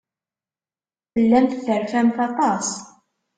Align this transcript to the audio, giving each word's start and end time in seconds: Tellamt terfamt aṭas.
Tellamt 1.13 1.53
terfamt 1.65 2.17
aṭas. 2.27 2.67